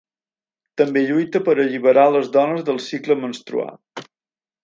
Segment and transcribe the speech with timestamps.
[0.81, 4.05] També lluita per alliberar les dones del cicle menstrual.